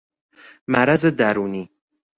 [0.67, 1.69] مرض درونی